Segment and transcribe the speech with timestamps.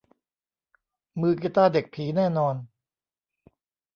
[1.21, 2.55] มือกีตาร์เด็กผีแน่นอน